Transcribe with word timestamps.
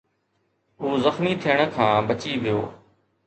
هو 0.81 0.89
زخمي 1.05 1.33
ٿيڻ 1.43 1.59
کان 1.75 1.95
بچي 2.07 2.33
ويو 2.41 2.59